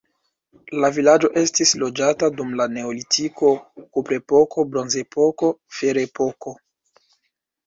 La 0.83 0.87
vilaĝo 0.93 1.29
estis 1.41 1.73
loĝata 1.83 2.29
dum 2.39 2.55
la 2.61 2.67
neolitiko, 2.77 3.51
kuprepoko, 3.99 4.67
bronzepoko, 4.73 5.53
ferepoko. 5.81 6.57